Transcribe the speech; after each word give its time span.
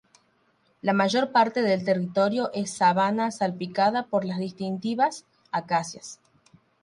La 0.81 0.93
mayor 0.93 1.31
parte 1.31 1.61
del 1.61 1.85
territorio 1.85 2.49
es 2.55 2.73
sabana 2.73 3.29
salpicada 3.29 4.07
por 4.07 4.25
las 4.25 4.39
distintivas 4.39 5.27
acacias. 5.51 6.19